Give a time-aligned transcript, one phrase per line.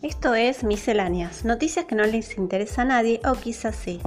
[0.00, 4.00] Esto es Misceláneas, noticias que no les interesa a nadie o quizás sí.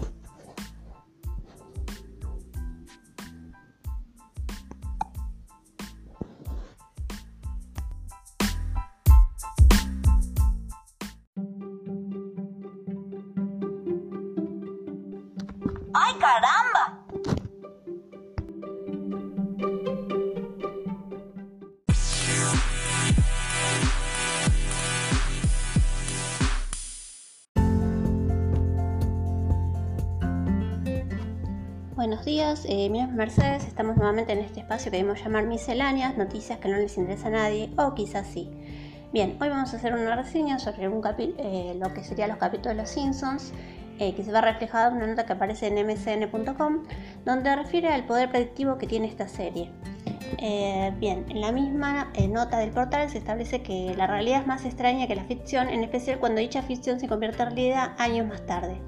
[15.94, 16.14] ¡Ay!
[32.02, 35.46] Buenos días, eh, mi nombre es Mercedes, estamos nuevamente en este espacio que debemos llamar
[35.46, 38.50] misceláneas, noticias que no les interesa a nadie o quizás sí.
[39.14, 42.76] Bien, hoy vamos a hacer una reseña sobre un eh, lo que serían los capítulos
[42.76, 43.54] de Los Simpsons,
[44.00, 46.86] eh, que se va reflejada en una nota que aparece en mcn.com,
[47.24, 49.70] donde refiere al poder predictivo que tiene esta serie.
[50.40, 54.48] Eh, bien, en la misma eh, nota del portal se establece que la realidad es
[54.48, 58.26] más extraña que la ficción, en especial cuando dicha ficción se convierte en realidad años
[58.26, 58.82] más tarde.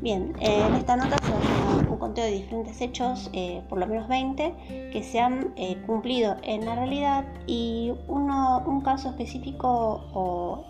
[0.00, 3.30] Bien, en esta nota se da un conteo de diferentes hechos,
[3.68, 5.54] por lo menos 20, que se han
[5.86, 10.64] cumplido en la realidad y uno, un caso específico o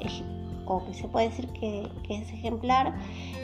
[0.71, 2.95] o que se puede decir que, es ejemplar,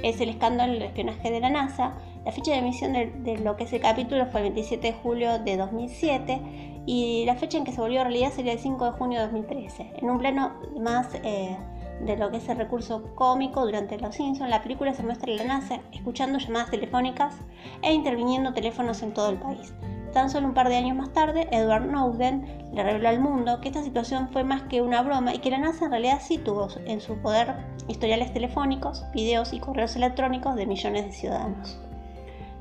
[0.03, 1.95] es el escándalo del espionaje de la NASA.
[2.25, 5.39] La fecha de emisión de, lo que es el capítulo fue el 27 de julio
[5.41, 6.41] de 2007
[6.87, 9.93] y la fecha en que se volvió realidad sería el 5 de junio de 2013.
[9.97, 11.56] En un plano más eh,
[12.00, 15.36] de lo que es el recurso cómico durante Los Simpsons, la película se muestra a
[15.36, 17.34] la NASA escuchando llamadas telefónicas
[17.83, 19.72] e interviniendo teléfonos en todo el país.
[20.12, 23.69] Tan solo un par de años más tarde, Edward Snowden le reveló al mundo que
[23.69, 26.69] esta situación fue más que una broma y que la NASA en realidad sí tuvo
[26.86, 27.55] en su poder
[27.88, 31.78] historiales telefónicos, videos y correos electrónicos de millones de ciudadanos.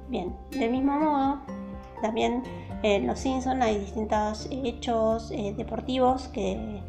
[0.10, 1.40] Bien, del mismo modo,
[2.02, 2.44] también
[2.84, 6.82] en Los Simpsons hay distintos hechos eh, deportivos que,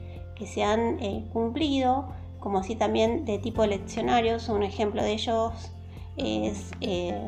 [0.45, 2.09] se han eh, cumplido,
[2.41, 4.49] como así también de tipo leccionarios.
[4.49, 5.53] Un ejemplo de ellos
[6.17, 7.19] es eh,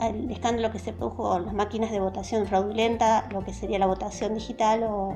[0.00, 3.86] el escándalo que se produjo con las máquinas de votación fraudulenta, lo que sería la
[3.86, 5.14] votación digital o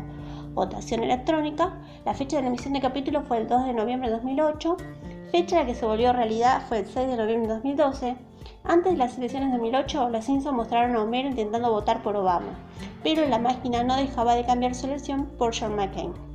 [0.55, 1.81] votación electrónica.
[2.05, 4.77] La fecha de la emisión de capítulo fue el 2 de noviembre de 2008.
[5.31, 8.17] Fecha la que se volvió realidad fue el 6 de noviembre de 2012.
[8.65, 12.59] Antes de las elecciones de 2008, los Simpsons mostraron a Homero intentando votar por Obama,
[13.03, 16.32] pero la máquina no dejaba de cambiar su elección por John McCain.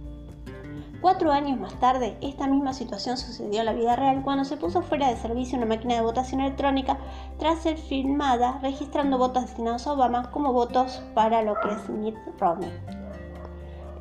[1.01, 4.81] Cuatro años más tarde, esta misma situación sucedió en la vida real cuando se puso
[4.81, 6.97] fuera de servicio una máquina de votación electrónica
[7.37, 12.17] tras ser filmada registrando votos destinados a Obama como votos para lo que es Mitt
[12.39, 12.71] Romney.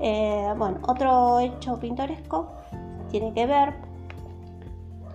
[0.01, 2.51] Eh, bueno, otro hecho pintoresco
[3.11, 3.75] tiene que ver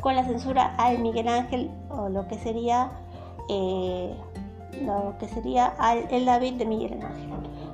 [0.01, 2.91] con la censura al Miguel Ángel o lo que sería
[3.49, 4.15] eh,
[4.83, 5.73] lo que sería
[6.09, 7.29] el David de Miguel Ángel.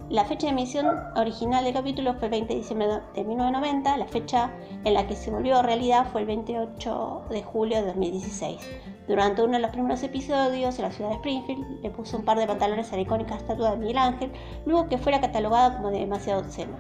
[0.10, 0.88] La fecha de emisión
[1.18, 4.52] original del capítulo fue el 20 de diciembre de 1990, la fecha
[4.86, 8.58] en la que se volvió realidad fue el 28 de julio de 2016.
[9.06, 12.40] Durante uno de los primeros episodios en la ciudad de Springfield le puso un par
[12.40, 14.32] de pantalones a la icónica estatua de Miguel Ángel,
[14.66, 16.78] luego que fuera catalogada como de demasiado obsceno.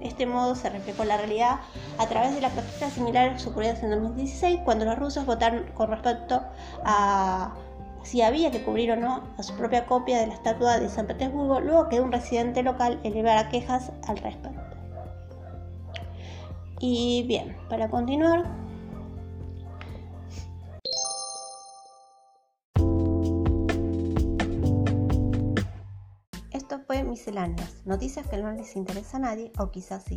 [0.00, 1.58] Este modo se reflejó la realidad
[1.98, 6.40] a través de las protestas similares ocurridas en 2016 cuando los rusos votaron con respecto
[6.84, 7.52] a
[8.02, 11.06] si había que cubrir o no a su propia copia de la estatua de San
[11.06, 14.62] Petersburgo, luego que un residente local elevara quejas al respecto.
[16.80, 18.44] Y bien, para continuar,
[26.50, 30.16] esto fue Misceláneas, noticias que no les interesa a nadie o quizás sí.